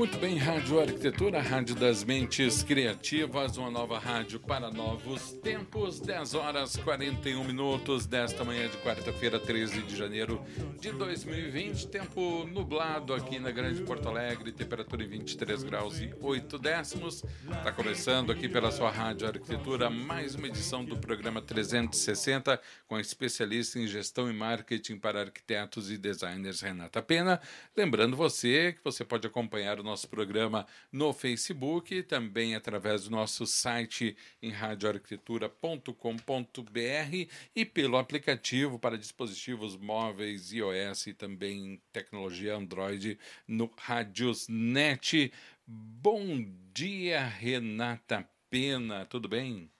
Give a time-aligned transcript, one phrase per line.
[0.00, 6.32] Muito bem, Rádio Arquitetura, Rádio das Mentes Criativas, uma nova rádio para novos tempos, 10
[6.32, 10.42] horas 41 minutos desta manhã de quarta-feira, 13 de janeiro
[10.80, 11.88] de 2020.
[11.88, 17.22] Tempo nublado aqui na Grande Porto Alegre, temperatura em 23 graus e 8 décimos.
[17.44, 22.58] Está começando aqui pela sua Rádio Arquitetura mais uma edição do programa 360
[22.88, 27.40] com especialista em gestão e marketing para arquitetos e designers Renata Pena.
[27.76, 33.46] Lembrando você que você pode acompanhar o nosso programa no Facebook, também através do nosso
[33.46, 43.70] site em radioarquitetura.com.br e pelo aplicativo para dispositivos móveis iOS e também tecnologia Android no
[43.76, 45.32] Radiosnet.
[45.66, 49.70] Bom dia, Renata Pena, tudo bem?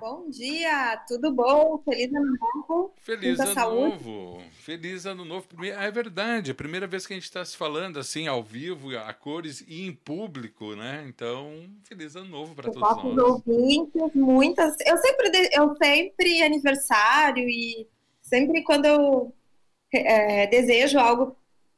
[0.00, 1.82] Bom dia, tudo bom?
[1.84, 2.94] Feliz ano novo.
[3.00, 4.04] Feliz ano saúde.
[4.04, 4.42] novo.
[4.52, 5.46] Feliz ano novo.
[5.64, 9.12] É verdade, a primeira vez que a gente está se falando assim, ao vivo, a
[9.12, 11.04] cores e em público, né?
[11.08, 13.18] Então, feliz ano novo para todos nós.
[13.18, 14.76] ouvintes, muitas.
[14.84, 17.86] Eu sempre, eu sempre aniversário e
[18.22, 19.34] sempre quando eu
[19.92, 21.36] é, desejo algo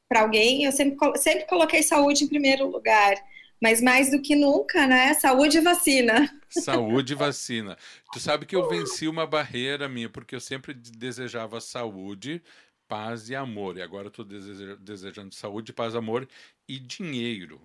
[0.08, 3.14] para alguém, eu sempre, sempre coloquei saúde em primeiro lugar.
[3.60, 5.14] Mas mais do que nunca, né?
[5.14, 6.30] Saúde e vacina.
[6.48, 7.76] Saúde e vacina.
[8.12, 12.42] Tu sabe que eu venci uma barreira minha, porque eu sempre desejava saúde,
[12.86, 13.76] paz e amor.
[13.78, 16.28] E agora eu estou desejando saúde, paz, amor
[16.68, 17.60] e dinheiro.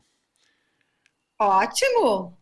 [1.38, 2.38] Ótimo!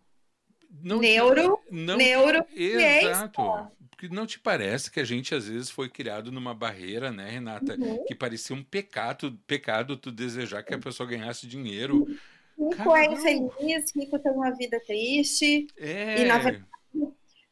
[0.83, 3.41] Não, neuro, não, neuro, exato.
[3.89, 7.75] Porque não te parece que a gente às vezes foi criado numa barreira, né, Renata,
[7.75, 8.05] uhum.
[8.05, 12.03] que parecia um pecado, pecado tu desejar que a pessoa ganhasse dinheiro.
[12.03, 12.17] Uhum
[12.59, 15.67] Rico é infeliz, rico tem uma vida triste.
[15.77, 16.21] É.
[16.21, 16.65] E na verdade,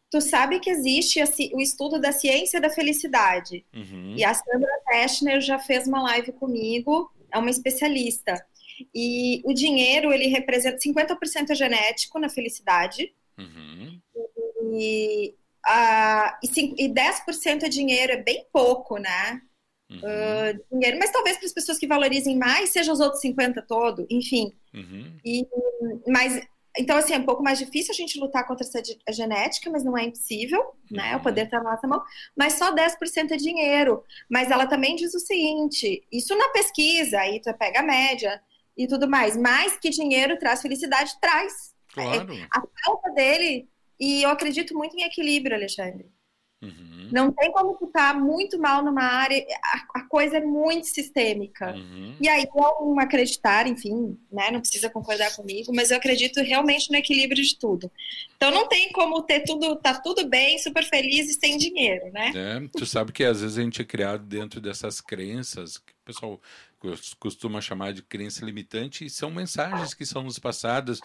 [0.09, 1.19] tu sabe que existe
[1.53, 3.65] o estudo da ciência da felicidade.
[3.73, 4.15] Uhum.
[4.17, 8.45] E a Sandra Teschner já fez uma live comigo, é uma especialista.
[8.93, 13.13] E o dinheiro, ele representa 50% é genético na felicidade.
[13.37, 13.99] Uhum.
[14.73, 15.33] E,
[15.65, 19.41] a, e, e 10% é dinheiro, é bem pouco, né?
[19.89, 19.99] Uhum.
[19.99, 24.05] Uh, dinheiro, mas talvez para as pessoas que valorizem mais, seja os outros 50 todo,
[24.09, 24.53] enfim.
[24.73, 25.17] Uhum.
[25.23, 25.47] E,
[26.07, 26.41] mas,
[26.77, 28.81] então, assim, é um pouco mais difícil a gente lutar contra essa
[29.11, 30.97] genética, mas não é impossível, uhum.
[30.97, 31.15] né?
[31.15, 32.01] O poder está na nossa mão,
[32.35, 34.03] mas só 10% é dinheiro.
[34.29, 38.41] Mas ela também diz o seguinte: isso na pesquisa, aí tu pega a média
[38.77, 41.75] e tudo mais, mais que dinheiro traz felicidade, traz.
[41.93, 42.31] Claro.
[42.31, 43.67] É, a falta dele,
[43.99, 46.05] e eu acredito muito em equilíbrio, Alexandre.
[46.59, 47.09] Uhum.
[47.11, 51.73] Não tem como ficar muito mal numa área, a, a coisa é muito sistêmica.
[51.73, 52.15] Uhum.
[52.19, 56.97] E aí, não acreditar, enfim, né, não precisa concordar comigo, mas eu acredito realmente no
[56.97, 57.91] equilíbrio de tudo.
[58.35, 62.31] Então não tem como ter tudo, tá tudo bem, super feliz e sem dinheiro, né?
[62.35, 66.05] É, tu sabe que às vezes a gente é criado dentro dessas crenças que o
[66.05, 66.41] pessoal
[67.19, 70.99] costuma chamar de crença limitante, e são mensagens que são nos passadas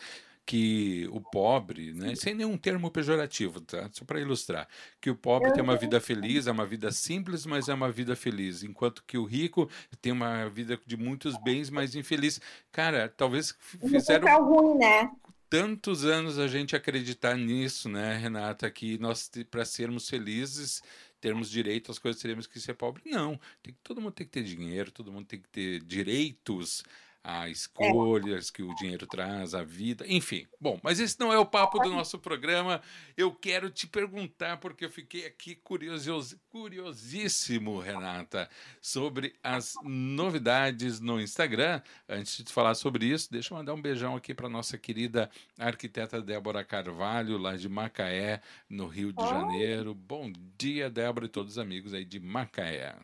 [0.44, 3.88] que o pobre, né, sem nenhum termo pejorativo, tá?
[3.92, 4.69] só para ilustrar,
[5.00, 8.16] que o pobre tem uma vida feliz, é uma vida simples, mas é uma vida
[8.16, 9.70] feliz, enquanto que o rico
[10.00, 12.41] tem uma vida de muitos bens, mas infeliz.
[12.72, 13.54] Cara, talvez
[13.88, 15.10] fizeram ruim, né?
[15.48, 20.82] tantos anos a gente acreditar nisso, né, Renata, que nós para sermos felizes
[21.20, 23.02] termos direito às coisas teremos que ser pobre.
[23.06, 26.82] Não, tem, todo mundo tem que ter dinheiro, todo mundo tem que ter direitos
[27.25, 30.47] a escolhas que o dinheiro traz, a vida, enfim.
[30.60, 32.83] Bom, mas esse não é o papo do nosso programa.
[33.16, 36.06] Eu quero te perguntar, porque eu fiquei aqui curios,
[36.49, 38.50] curiosíssimo, Renata,
[38.81, 41.81] sobre as novidades no Instagram.
[42.09, 46.21] Antes de falar sobre isso, deixa eu mandar um beijão aqui para nossa querida arquiteta
[46.21, 49.94] Débora Carvalho, lá de Macaé, no Rio de Janeiro.
[49.94, 52.96] Bom dia, Débora e todos os amigos aí de Macaé.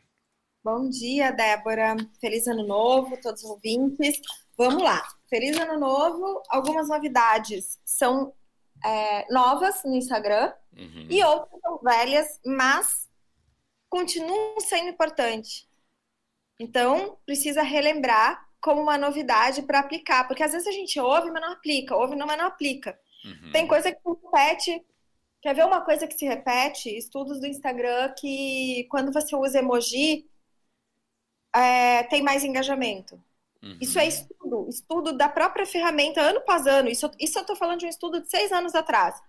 [0.63, 1.97] Bom dia, Débora.
[2.21, 4.21] Feliz ano novo, todos os ouvintes.
[4.57, 5.07] Vamos lá.
[5.29, 6.43] Feliz ano novo.
[6.49, 8.35] Algumas novidades são
[8.85, 11.07] é, novas no Instagram uhum.
[11.09, 13.09] e outras são velhas, mas
[13.89, 15.67] continuam sendo importantes.
[16.61, 21.41] Então, precisa relembrar como uma novidade para aplicar, porque às vezes a gente ouve, mas
[21.41, 22.99] não aplica, ouve, mas não aplica.
[23.25, 23.53] Uhum.
[23.53, 24.85] Tem coisa que se repete.
[25.41, 26.91] Quer ver uma coisa que se repete?
[26.97, 30.27] Estudos do Instagram que quando você usa emoji,
[31.59, 33.21] é, tem mais engajamento.
[33.63, 33.77] Uhum.
[33.81, 36.89] Isso é estudo, estudo da própria ferramenta ano após ano.
[36.89, 39.21] Isso, isso eu estou falando de um estudo de seis anos atrás.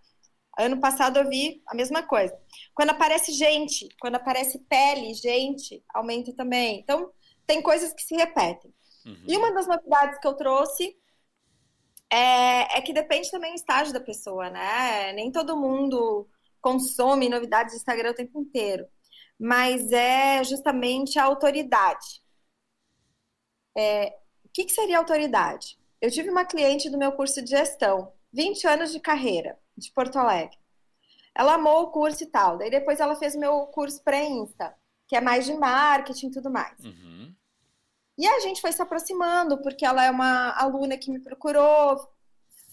[0.58, 2.38] Ano passado eu vi a mesma coisa.
[2.76, 6.80] Quando aparece gente, quando aparece pele, gente, aumenta também.
[6.80, 7.12] Então,
[7.48, 8.72] tem coisas que se repetem.
[9.06, 9.24] Uhum.
[9.28, 10.96] E uma das novidades que eu trouxe
[12.12, 15.14] é, é, que depende também do estágio da pessoa, né?
[15.14, 16.28] Nem todo mundo
[16.62, 18.86] consome novidades do Instagram o tempo inteiro.
[19.40, 22.22] Mas é justamente a autoridade.
[23.78, 25.80] É, o que, que seria autoridade?
[26.02, 30.18] Eu tive uma cliente do meu curso de gestão, 20 anos de carreira de Porto
[30.18, 30.58] Alegre.
[31.36, 32.58] Ela amou o curso e tal.
[32.58, 34.76] Daí depois ela fez o meu curso pré-insta,
[35.08, 36.78] que é mais de marketing e tudo mais.
[36.84, 37.34] Uhum.
[38.18, 41.98] E a gente foi se aproximando, porque ela é uma aluna que me procurou,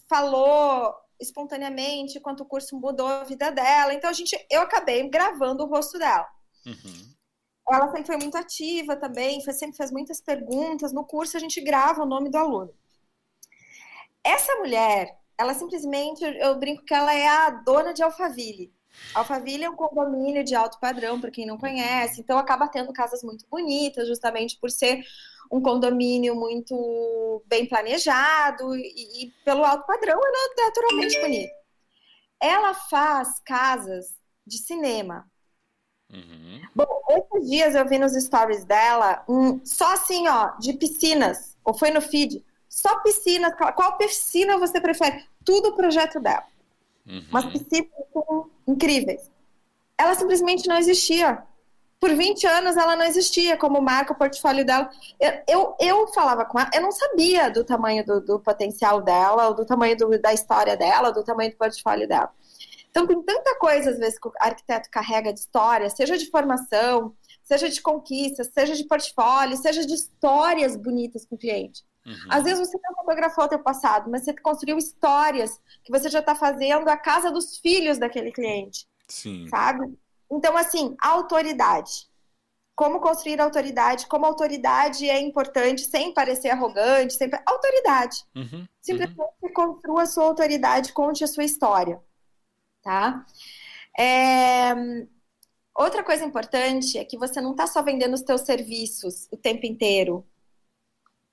[0.09, 3.93] falou espontaneamente quanto o curso mudou a vida dela.
[3.93, 6.27] Então a gente, eu acabei gravando o rosto dela.
[6.67, 7.15] Uhum.
[7.69, 10.93] Ela sempre foi muito ativa também, foi, sempre fez muitas perguntas.
[10.93, 12.73] No curso a gente grava o nome do aluno.
[14.23, 18.73] Essa mulher, ela simplesmente, eu brinco que ela é a dona de Alphaville.
[19.13, 23.23] Alphaville é um condomínio de alto padrão, para quem não conhece, então acaba tendo casas
[23.23, 25.03] muito bonitas, justamente por ser
[25.51, 31.51] um condomínio muito bem planejado e, e pelo alto padrão é naturalmente bonito.
[32.39, 34.15] Ela faz casas
[34.45, 35.29] de cinema.
[36.13, 36.61] Uhum.
[36.73, 41.73] Bom, esses dias eu vi nos stories dela um, só assim, ó, de piscinas, ou
[41.73, 43.51] foi no feed, só piscina.
[43.51, 45.25] Qual piscina você prefere?
[45.43, 46.43] Tudo o projeto dela.
[47.05, 47.25] Uhum.
[47.29, 47.89] Umas piscinas
[48.67, 49.29] incríveis.
[49.97, 51.43] Ela simplesmente não existia.
[51.99, 54.89] Por 20 anos ela não existia como marca, o portfólio dela.
[55.19, 59.47] Eu, eu, eu falava com ela, eu não sabia do tamanho do, do potencial dela,
[59.47, 62.29] ou do tamanho do, da história dela, do tamanho do portfólio dela.
[62.97, 67.15] Então tem tanta coisa, às vezes, que o arquiteto carrega de história, seja de formação,
[67.43, 71.83] seja de conquistas, seja de portfólio, seja de histórias bonitas com o cliente.
[72.03, 72.15] Uhum.
[72.29, 76.19] Às vezes você não fotografou o teu passado, mas você construiu histórias que você já
[76.19, 78.87] está fazendo a casa dos filhos daquele cliente.
[79.07, 79.47] Sim.
[79.47, 79.95] Sabe?
[80.31, 82.07] Então, assim, autoridade.
[82.75, 87.29] Como construir autoridade, como autoridade é importante, sem parecer arrogante, sem...
[87.45, 88.23] autoridade.
[88.35, 88.67] Uhum.
[88.81, 89.53] Simplesmente uhum.
[89.53, 92.01] construa a sua autoridade, conte a sua história.
[92.87, 93.25] Tá?
[93.99, 94.73] É...
[95.75, 99.65] Outra coisa importante é que você não está só vendendo os teus serviços o tempo
[99.65, 100.25] inteiro.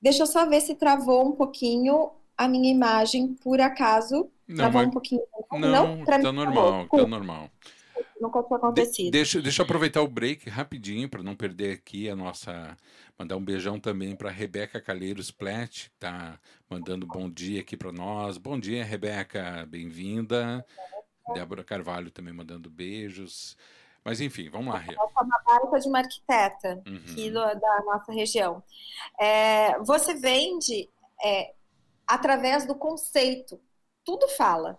[0.02, 4.28] Deixa eu só ver se travou um pouquinho a minha imagem, por acaso.
[4.48, 4.88] Não, travou mas...
[4.88, 5.22] um pouquinho.
[5.52, 7.48] Não, não tá, tá normal, tá normal.
[8.20, 9.04] Nunca tinha acontecido.
[9.04, 12.76] De, deixa, deixa eu aproveitar o break rapidinho para não perder aqui a nossa.
[13.16, 16.36] Mandar um beijão também para Rebeca Calheiros Plet, que tá
[16.68, 18.38] mandando bom dia aqui para nós.
[18.38, 20.66] Bom dia, Rebeca, bem-vinda.
[21.32, 23.56] Débora Carvalho também mandando beijos.
[24.04, 24.84] Mas enfim, vamos lá.
[24.86, 26.96] Eu sou uma marca de uma arquiteta uhum.
[26.96, 28.62] aqui do, da nossa região.
[29.18, 30.90] É, você vende
[31.24, 31.54] é,
[32.06, 33.58] através do conceito.
[34.04, 34.78] Tudo fala.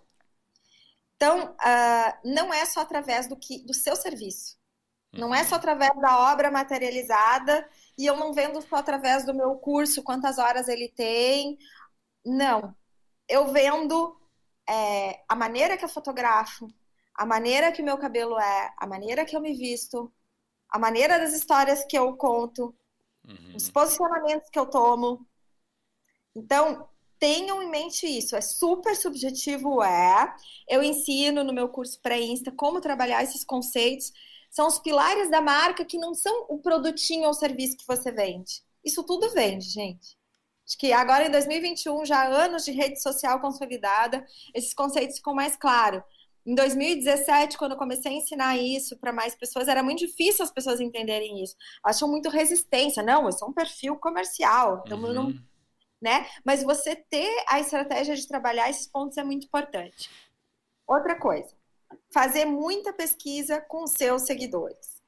[1.16, 4.56] Então, uh, não é só através do, que, do seu serviço.
[5.12, 7.66] Não é só através da obra materializada
[7.96, 11.58] e eu não vendo só através do meu curso, quantas horas ele tem.
[12.24, 12.76] Não.
[13.26, 14.14] Eu vendo
[14.68, 16.68] é, a maneira que eu fotografo,
[17.14, 20.12] a maneira que o meu cabelo é, a maneira que eu me visto,
[20.68, 22.74] a maneira das histórias que eu conto,
[23.24, 23.56] uhum.
[23.56, 25.26] os posicionamentos que eu tomo.
[26.34, 28.36] Então, tenham em mente isso.
[28.36, 30.34] É super subjetivo, é.
[30.68, 34.12] Eu ensino no meu curso pré-insta como trabalhar esses conceitos.
[34.50, 38.62] São os pilares da marca que não são o produtinho ou serviço que você vende.
[38.84, 40.15] Isso tudo vende, gente.
[40.66, 45.56] Acho que agora em 2021, já anos de rede social consolidada, esses conceitos ficam mais
[45.56, 46.02] claros.
[46.44, 50.50] Em 2017, quando eu comecei a ensinar isso para mais pessoas, era muito difícil as
[50.50, 51.56] pessoas entenderem isso.
[51.84, 53.02] Acham muito resistência.
[53.02, 55.06] Não, eu sou um perfil comercial, então uhum.
[55.06, 55.34] eu não.
[56.00, 56.26] Né?
[56.44, 60.08] Mas você ter a estratégia de trabalhar esses pontos é muito importante.
[60.86, 61.52] Outra coisa,
[62.12, 65.02] fazer muita pesquisa com seus seguidores.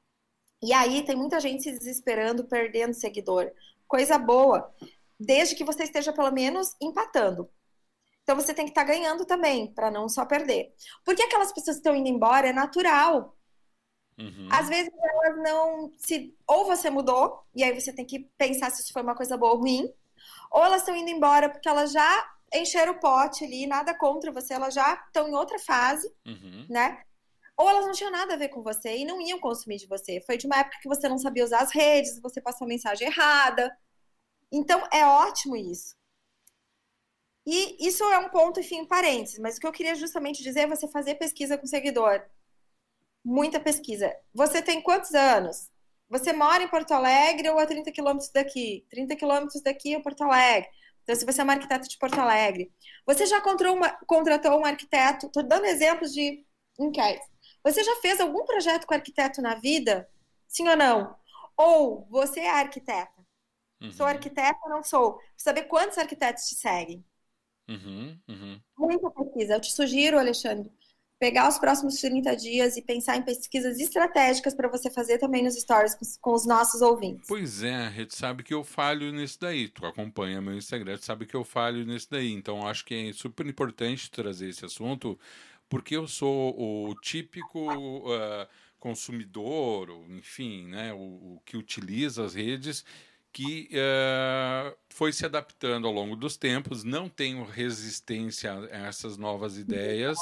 [0.60, 3.52] E aí tem muita gente se desesperando, perdendo seguidor.
[3.86, 4.74] Coisa boa,
[5.18, 7.50] desde que você esteja pelo menos empatando.
[8.22, 10.74] Então você tem que estar tá ganhando também, para não só perder.
[11.04, 13.34] Porque aquelas pessoas que estão indo embora é natural.
[14.18, 14.48] Uhum.
[14.50, 16.36] Às vezes elas não se.
[16.46, 19.52] Ou você mudou, e aí você tem que pensar se isso foi uma coisa boa
[19.52, 19.90] ou ruim.
[20.50, 24.54] Ou elas estão indo embora porque elas já encheram o pote ali, nada contra você,
[24.54, 26.66] elas já estão em outra fase, uhum.
[26.68, 27.02] né?
[27.56, 30.20] Ou elas não tinham nada a ver com você e não iam consumir de você.
[30.20, 33.08] Foi de uma época que você não sabia usar as redes, você passou a mensagem
[33.08, 33.76] errada.
[34.52, 35.96] Então é ótimo isso.
[37.46, 40.66] E isso é um ponto, enfim, parênteses, mas o que eu queria justamente dizer é
[40.66, 42.22] você fazer pesquisa com seguidor.
[43.24, 44.14] Muita pesquisa.
[44.34, 45.70] Você tem quantos anos?
[46.10, 48.86] Você mora em Porto Alegre ou a 30 quilômetros daqui?
[48.90, 50.68] 30 quilômetros daqui é Porto Alegre.
[51.02, 52.70] Então, se você é um arquiteto de Porto Alegre,
[53.06, 56.44] você já contratou, uma, contratou um arquiteto, estou dando exemplos de
[56.78, 57.26] enquetes.
[57.64, 60.08] Você já fez algum projeto com arquiteto na vida?
[60.46, 61.16] Sim ou não?
[61.56, 63.17] Ou você é arquiteta?
[63.80, 63.92] Uhum.
[63.92, 65.20] Sou arquiteta ou não sou?
[65.36, 67.04] Saber quantos arquitetos te seguem.
[67.68, 68.60] Uhum, uhum.
[68.76, 69.54] Muita pesquisa.
[69.54, 70.70] Eu te sugiro, Alexandre,
[71.18, 75.54] pegar os próximos 30 dias e pensar em pesquisas estratégicas para você fazer também nos
[75.54, 77.26] stories com, com, os nossos ouvintes.
[77.28, 79.68] Pois é, a gente sabe que eu falho nisso daí.
[79.68, 82.32] Tu acompanha meu Instagram, tu sabe que eu falho nisso daí.
[82.32, 85.18] Então acho que é super importante trazer esse assunto,
[85.68, 88.46] porque eu sou o típico uh,
[88.78, 92.84] consumidor, enfim, né, o, o, que utiliza as redes
[93.32, 99.56] que uh, foi se adaptando ao longo dos tempos, não tenho resistência a essas novas
[99.56, 100.18] ideias.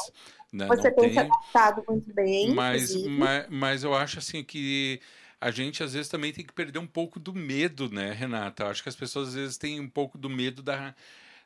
[0.53, 0.67] Né?
[0.67, 2.55] Você não tem se adaptado muito bem.
[2.55, 5.01] Mas, mas, mas, eu acho assim que
[5.41, 8.65] a gente às vezes também tem que perder um pouco do medo, né, Renata?
[8.65, 10.95] Eu acho que as pessoas às vezes têm um pouco do medo da.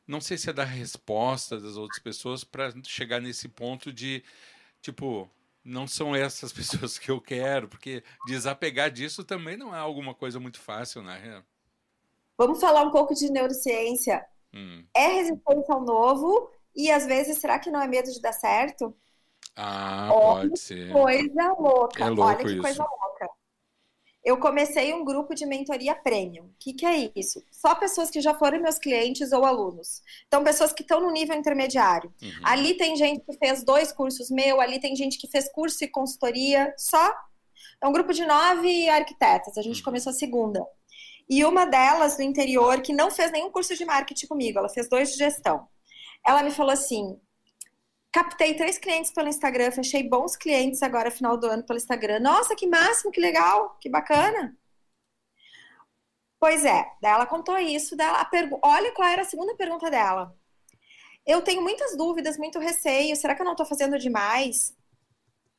[0.07, 4.25] Não sei se é da resposta das outras pessoas para chegar nesse ponto de,
[4.83, 5.31] tipo,
[5.65, 10.41] não são essas pessoas que eu quero, porque desapegar disso também não é alguma coisa
[10.41, 11.43] muito fácil, né?
[12.37, 14.25] Vamos falar um pouco de neurociência.
[14.53, 14.85] Hum.
[14.95, 18.97] É resistência ao novo e às vezes será que não é medo de dar certo?
[19.55, 20.91] Ah, Olha pode ser.
[20.93, 22.05] Coisa louca.
[22.05, 22.63] É louco Olha que isso.
[22.63, 23.10] coisa louca.
[24.23, 26.45] Eu comecei um grupo de mentoria premium.
[26.45, 27.43] O que, que é isso?
[27.51, 30.03] Só pessoas que já foram meus clientes ou alunos.
[30.27, 32.13] Então, pessoas que estão no nível intermediário.
[32.23, 32.31] Uhum.
[32.45, 35.89] Ali tem gente que fez dois cursos meu, ali tem gente que fez curso e
[35.89, 36.75] consultoria.
[36.77, 37.15] Só.
[37.83, 39.57] É um grupo de nove arquitetas.
[39.57, 39.85] A gente uhum.
[39.85, 40.63] começou a segunda.
[41.29, 44.89] E uma delas no interior, que não fez nenhum curso de marketing comigo, ela fez
[44.89, 45.67] dois de gestão.
[46.27, 47.19] Ela me falou assim:
[48.13, 52.21] captei três clientes pelo Instagram, fechei bons clientes agora, final do ano, pelo Instagram.
[52.21, 54.57] Nossa, que máximo, que legal, que bacana.
[56.39, 58.59] Pois é, daí ela contou isso, dela, pergu...
[58.63, 60.35] olha qual era a segunda pergunta dela.
[61.27, 64.75] Eu tenho muitas dúvidas, muito receio, será que eu não estou fazendo demais?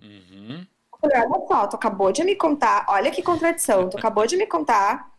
[0.01, 0.65] Uhum.
[1.03, 5.11] Olha só, tu acabou de me contar, olha que contradição, tu acabou de me contar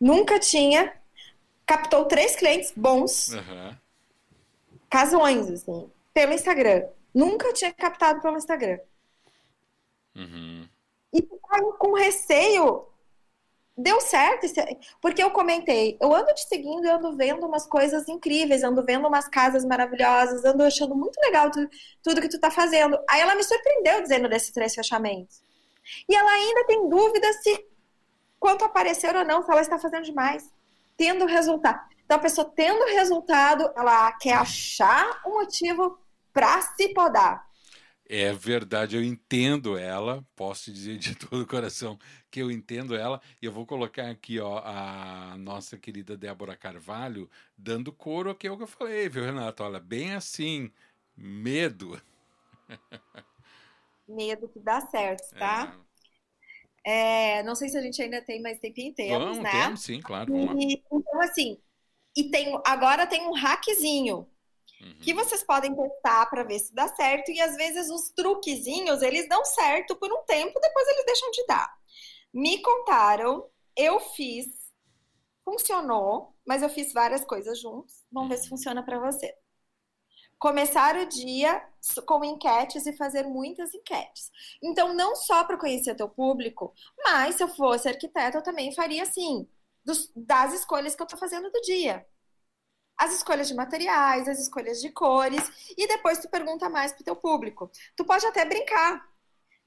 [0.00, 0.92] nunca tinha,
[1.66, 3.76] captou três clientes bons, uhum.
[4.88, 6.84] casões, assim, pelo Instagram.
[7.14, 8.80] Nunca tinha captado pelo Instagram.
[10.16, 10.68] Uhum.
[11.12, 11.22] E
[11.78, 12.86] com receio,
[13.76, 14.44] deu certo,
[15.00, 19.06] porque eu comentei, eu ando te seguindo, eu ando vendo umas coisas incríveis, ando vendo
[19.06, 21.70] umas casas maravilhosas, ando achando muito legal tudo,
[22.02, 22.98] tudo que tu tá fazendo.
[23.08, 25.40] Aí ela me surpreendeu dizendo desses três fechamentos.
[26.08, 27.64] E ela ainda tem dúvida se
[28.40, 30.52] quanto aparecer ou não, se ela está fazendo demais,
[30.96, 31.80] tendo resultado.
[32.04, 35.96] Então, a pessoa tendo resultado, ela quer achar um motivo
[36.38, 37.48] para se podar.
[38.08, 41.98] É verdade, eu entendo ela, posso dizer de todo o coração
[42.30, 47.28] que eu entendo ela, e eu vou colocar aqui ó, a nossa querida Débora Carvalho
[47.56, 49.64] dando coro aqui ao que eu falei, viu, Renato?
[49.64, 50.70] Olha, bem assim,
[51.16, 52.00] medo.
[54.06, 55.76] Medo que dá certo, tá?
[56.86, 57.40] É.
[57.40, 59.50] É, não sei se a gente ainda tem mais tempinho, temos, vamos, né?
[59.50, 60.32] Temos, sim, claro.
[60.56, 61.60] E, então, assim,
[62.16, 64.26] e tem, agora tem um hackzinho
[64.80, 64.98] uhum.
[65.00, 67.30] que vocês podem testar para ver se dá certo.
[67.30, 71.46] E às vezes os truquezinhos, eles dão certo por um tempo, depois eles deixam de
[71.46, 71.72] dar.
[72.32, 74.46] Me contaram, eu fiz,
[75.44, 78.04] funcionou, mas eu fiz várias coisas juntos.
[78.10, 79.34] Vamos ver se funciona para você
[80.38, 81.60] começar o dia
[82.06, 84.30] com enquetes e fazer muitas enquetes.
[84.62, 86.72] Então, não só para conhecer teu público,
[87.04, 89.48] mas se eu fosse arquiteto, eu também faria assim,
[89.84, 92.06] dos, das escolhas que eu estou fazendo do dia.
[92.98, 95.42] As escolhas de materiais, as escolhas de cores,
[95.76, 97.70] e depois tu pergunta mais pro teu público.
[97.96, 99.06] Tu pode até brincar.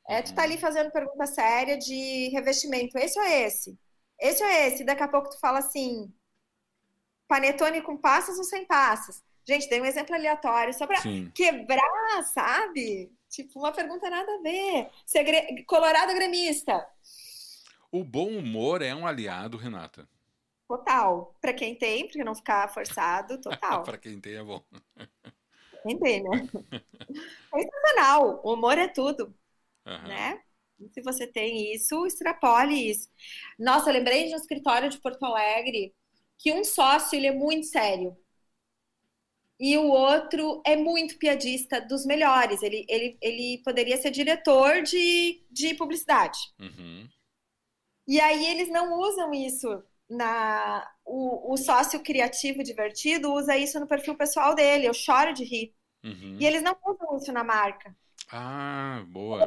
[0.07, 3.79] É, tu tá ali fazendo pergunta séria de revestimento, esse ou esse?
[4.19, 4.83] Esse ou esse?
[4.83, 6.13] Daqui a pouco tu fala assim,
[7.27, 9.23] panetone com passas ou sem passas?
[9.47, 11.01] Gente, dei um exemplo aleatório só para
[11.33, 13.11] quebrar, sabe?
[13.29, 14.89] Tipo, uma pergunta nada a ver.
[15.05, 15.63] Segre...
[15.65, 16.85] Colorado gremista.
[17.91, 20.07] O bom humor é um aliado, Renata.
[20.77, 21.35] Total.
[21.41, 23.83] Para quem tem, porque não ficar forçado, total.
[23.83, 24.63] para quem tem é bom.
[25.83, 26.47] Quem tem, né?
[27.53, 28.39] É sensacional.
[28.41, 29.35] O humor é tudo,
[29.85, 30.07] uhum.
[30.07, 30.41] né?
[30.93, 33.09] Se você tem isso, extrapole isso.
[33.59, 35.93] Nossa, eu lembrei de um escritório de Porto Alegre
[36.37, 38.17] que um sócio, ele é muito sério
[39.59, 42.63] e o outro é muito piadista dos melhores.
[42.63, 46.39] Ele, ele, ele poderia ser diretor de, de publicidade.
[46.59, 47.07] Uhum.
[48.07, 50.87] E aí eles não usam isso na.
[51.05, 54.87] O, o sócio criativo divertido usa isso no perfil pessoal dele.
[54.87, 55.73] Eu choro de rir.
[56.03, 56.37] Uhum.
[56.39, 57.95] E eles não usam isso na marca.
[58.31, 59.45] Ah, boa.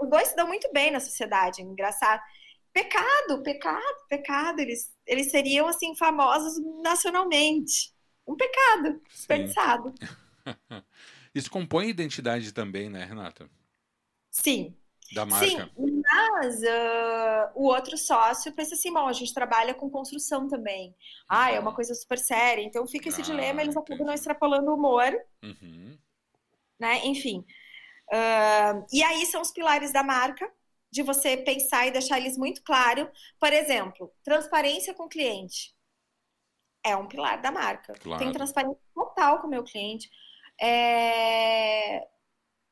[0.00, 2.22] Os dois se dão muito bem na sociedade, engraçado.
[2.72, 4.60] Pecado, pecado, pecado.
[4.60, 7.94] Eles, eles seriam assim famosos nacionalmente
[8.26, 9.94] um pecado desperdiçado.
[11.34, 13.50] Isso compõe identidade também, né, Renata?
[14.30, 14.76] Sim.
[15.12, 15.46] Da marca.
[15.46, 20.94] Sim, mas uh, o outro sócio pensa assim, bom, a gente trabalha com construção também.
[21.28, 22.62] Ah, é uma coisa super séria.
[22.62, 23.76] Então fica esse Ah, dilema, eles entendi.
[23.76, 25.98] acabam não extrapolando o humor, Uhum.
[26.78, 27.04] né?
[27.06, 27.44] Enfim.
[28.12, 30.50] Uh, e aí são os pilares da marca,
[30.92, 33.10] de você pensar e deixar eles muito claro.
[33.40, 35.74] Por exemplo, transparência com o cliente.
[36.84, 37.94] É um pilar da marca.
[37.98, 38.18] Claro.
[38.18, 40.08] Tem transparência total com o meu cliente.
[40.60, 42.06] É,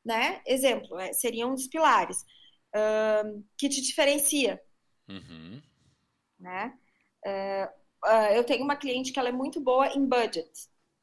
[0.05, 0.41] Né?
[0.47, 2.25] Exemplo, é, seria um dos pilares.
[2.73, 4.61] Ahn, que te diferencia,
[5.07, 5.61] Uhum.
[6.39, 6.73] né?
[7.25, 7.69] É,
[8.03, 10.49] ah, eu tenho uma cliente que ela é muito boa em budget.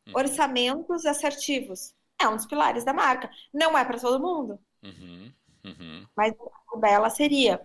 [0.07, 0.15] Uhum.
[0.15, 1.95] Orçamentos assertivos.
[2.21, 3.31] É um dos pilares da marca.
[3.53, 4.59] Não é para todo mundo.
[4.83, 5.33] Uhum.
[5.63, 6.07] Uhum.
[6.17, 6.35] mas
[6.73, 7.61] o dela seria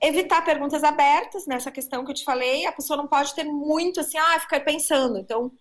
[0.00, 2.66] evitar perguntas abertas nessa questão que eu te falei.
[2.66, 5.18] A pessoa não pode ter muito assim, ah, ficar pensando.
[5.18, 5.52] Então,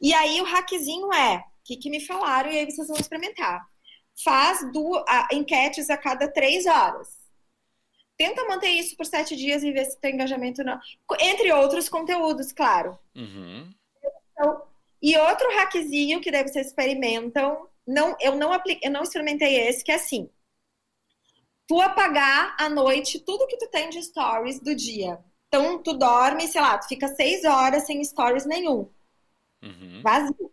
[0.00, 3.66] e aí o hackzinho é, o que, que me falaram e aí vocês vão experimentar.
[4.22, 7.20] Faz du a, enquetes a cada três horas.
[8.16, 10.78] Tenta manter isso por sete dias e ver se tem engajamento não.
[11.20, 12.98] Entre outros conteúdos, claro.
[13.16, 13.72] Uhum.
[14.32, 14.62] Então,
[15.00, 19.82] e outro hackzinho que daí vocês experimentam, não, eu não apliquei, eu não experimentei esse,
[19.82, 20.30] que é assim.
[21.66, 25.18] Tu apagar à noite tudo que tu tem de stories do dia.
[25.48, 28.88] Então, tu dorme, sei lá, tu fica seis horas sem stories nenhum,
[29.62, 30.00] Uhum.
[30.02, 30.52] vazio.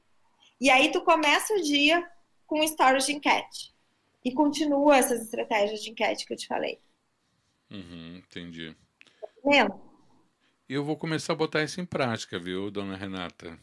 [0.60, 2.10] E aí tu começa o dia
[2.50, 3.72] com stories de enquete.
[4.26, 6.80] E continua essas estratégias de enquete que eu te falei.
[7.70, 8.18] Uhum.
[8.18, 8.76] Entendi.
[9.46, 9.80] Vendo?
[10.68, 13.58] Eu vou começar a botar isso em prática, viu, dona Renata?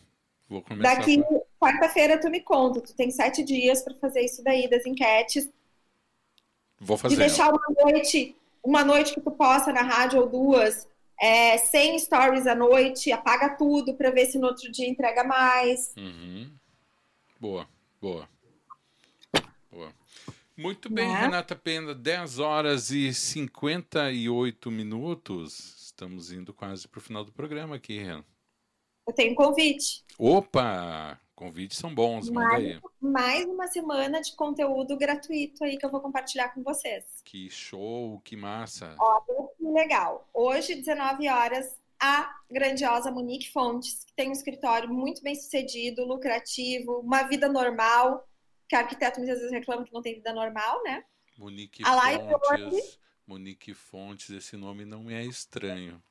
[0.49, 1.25] Vou começar Daqui a...
[1.61, 2.81] quarta-feira tu me conta.
[2.81, 5.51] Tu tem sete dias para fazer isso daí das enquetes.
[6.79, 7.17] Vou de fazer.
[7.17, 10.89] deixar uma noite, uma noite que tu posta na rádio ou duas,
[11.21, 15.93] é, sem stories à noite, apaga tudo para ver se no outro dia entrega mais.
[15.97, 16.51] Uhum.
[17.41, 17.69] Boa.
[18.01, 18.29] Boa.
[20.57, 21.21] Muito bem, Né?
[21.21, 25.75] Renata Pena, 10 horas e 58 minutos.
[25.87, 28.23] Estamos indo quase para o final do programa aqui, Ren.
[29.07, 30.03] Eu tenho um convite.
[30.19, 31.21] Opa!
[31.35, 32.81] Convites são bons, manda Mais, aí.
[32.99, 37.05] mais uma semana de conteúdo gratuito aí que eu vou compartilhar com vocês.
[37.23, 38.97] Que show, que massa.
[38.99, 40.27] Olha que legal.
[40.33, 47.01] Hoje, 19 horas, a grandiosa Monique Fontes, que tem um escritório muito bem sucedido, lucrativo,
[47.01, 48.27] uma vida normal,
[48.69, 51.05] que arquiteto muitas vezes reclama que não tem vida normal, né?
[51.39, 52.99] Monique A Fontes.
[53.27, 56.03] Monique Fontes, esse nome não me é estranho.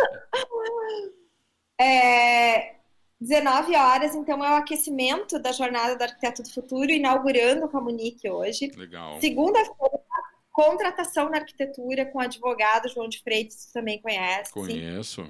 [1.81, 2.77] É,
[3.21, 7.81] 19 horas, então, é o aquecimento da jornada do Arquiteto do Futuro, inaugurando com a
[7.81, 8.71] Monique hoje.
[8.77, 9.21] Legal.
[9.21, 10.01] Segunda-feira,
[10.53, 14.53] contratação na arquitetura com o advogado João de Freitas, que também conhece.
[14.53, 15.25] Conheço.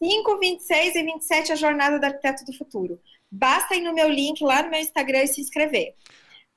[0.00, 3.00] 5, 26 e 27 a jornada do Arquiteto do Futuro.
[3.30, 5.94] Basta ir no meu link lá no meu Instagram e se inscrever.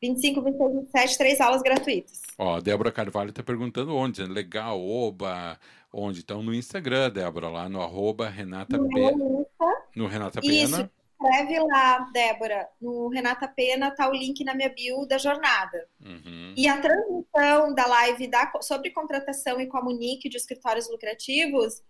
[0.01, 2.21] 25, 26 e 27, três aulas gratuitas.
[2.37, 4.23] Ó, a Débora Carvalho está perguntando onde.
[4.23, 5.59] Legal, oba.
[5.91, 6.19] Onde?
[6.21, 9.17] Então no Instagram, Débora, lá no arroba Renata No Pena.
[9.17, 10.71] meu Insta, No Renata Isso.
[10.77, 10.91] Pena.
[11.21, 12.67] escreve lá, Débora.
[12.79, 15.85] No Renata Pena tá o link na minha bio da jornada.
[16.05, 16.53] Uhum.
[16.55, 21.81] E a transmissão da live da- sobre contratação e comunique de escritórios lucrativos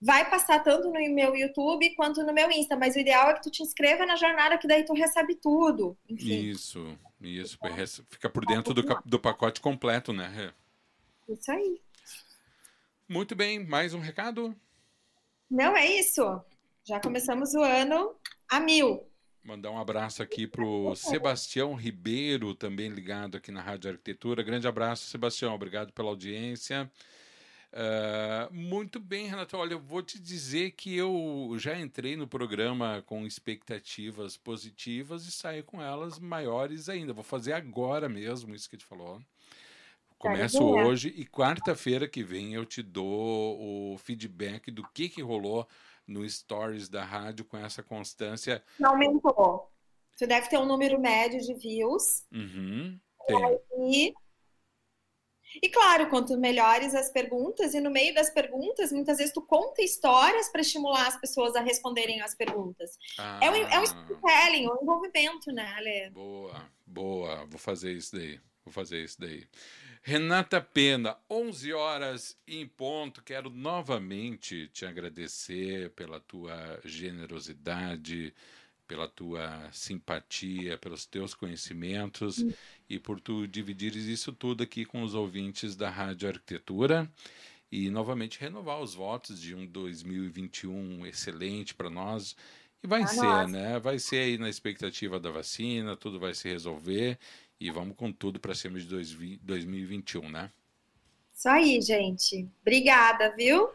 [0.00, 2.76] vai passar tanto no meu YouTube quanto no meu Insta.
[2.76, 5.96] Mas o ideal é que tu te inscreva na jornada, que daí tu recebe tudo.
[6.08, 7.58] Enfim, Isso, isso.
[8.10, 10.52] Fica por dentro do, do pacote completo, né?
[11.28, 11.80] Isso aí.
[13.08, 14.54] Muito bem, mais um recado?
[15.50, 16.42] Não é isso.
[16.84, 18.14] Já começamos o ano
[18.48, 19.06] a mil.
[19.42, 24.42] Mandar um abraço aqui pro Sebastião Ribeiro, também ligado aqui na Rádio Arquitetura.
[24.42, 25.54] Grande abraço, Sebastião.
[25.54, 26.90] Obrigado pela audiência.
[27.72, 29.56] Ah, muito bem, Renato.
[29.56, 35.32] Olha, eu vou te dizer que eu já entrei no programa com expectativas positivas e
[35.32, 37.12] saí com elas maiores ainda.
[37.12, 39.20] Vou fazer agora mesmo isso que te falou.
[40.18, 40.84] Começo boa.
[40.84, 45.68] hoje e quarta-feira que vem eu te dou o feedback do que, que rolou
[46.04, 48.62] no Stories da rádio com essa constância.
[48.80, 49.70] Não aumentou.
[50.16, 52.24] Tu deve ter um número médio de views.
[52.32, 53.60] Uhum, tem.
[53.92, 54.14] E,
[55.62, 59.82] e claro, quanto melhores as perguntas, e no meio das perguntas, muitas vezes tu conta
[59.82, 62.98] histórias para estimular as pessoas a responderem às perguntas.
[63.40, 66.14] É um, é um Ah, storytelling, é um envolvimento, né, Ale?
[66.14, 67.46] Boa, boa.
[67.46, 68.40] Vou fazer isso daí.
[68.64, 69.46] Vou fazer isso daí.
[70.02, 73.22] Renata Pena, 11 horas em ponto.
[73.22, 78.34] Quero novamente te agradecer pela tua generosidade,
[78.88, 82.46] pela tua simpatia, pelos teus conhecimentos
[82.90, 87.10] e por tu dividires isso tudo aqui com os ouvintes da Rádio Arquitetura.
[87.70, 92.34] E novamente renovar os votos de um 2021 excelente para nós.
[92.82, 93.46] E vai Pra ser, nós.
[93.46, 93.78] né?
[93.80, 97.18] Vai ser aí na expectativa da vacina, tudo vai se resolver.
[97.60, 98.86] e vamos com tudo para cima de
[99.42, 100.50] 2021, né?
[101.32, 102.48] Isso aí, gente.
[102.62, 103.68] Obrigada, viu?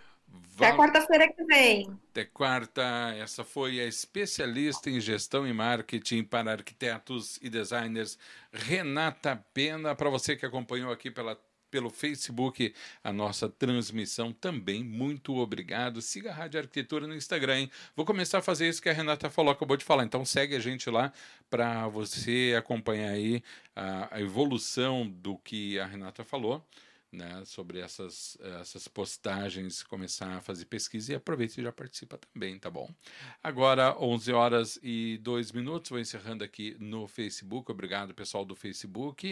[0.56, 2.00] Até quarta-feira que vem.
[2.12, 2.82] Até quarta.
[3.18, 8.18] Essa foi a especialista em gestão e marketing para arquitetos e designers,
[8.52, 9.96] Renata Pena.
[9.96, 11.38] Para você que acompanhou aqui pela
[11.74, 12.72] pelo Facebook
[13.04, 14.84] a nossa transmissão também.
[14.84, 16.04] Muito obrigado.
[16.04, 17.62] Siga a Rádio Arquitetura no Instagram.
[17.62, 17.72] Hein?
[17.96, 20.04] Vou começar a fazer isso que a Renata falou, acabou de falar.
[20.04, 21.12] Então segue a gente lá
[21.50, 23.42] para você acompanhar aí
[23.76, 26.64] a, a evolução do que a Renata falou
[27.14, 32.58] né, sobre essas, essas postagens, começar a fazer pesquisa e aproveite e já participa também,
[32.58, 32.90] tá bom?
[33.44, 37.72] Agora, 11 horas e 2 minutos, vou encerrando aqui no Facebook.
[37.72, 39.28] Obrigado, pessoal do Facebook.